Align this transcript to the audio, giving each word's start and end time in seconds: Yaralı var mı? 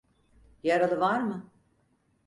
Yaralı 0.63 0.99
var 0.99 1.19
mı? 1.21 1.51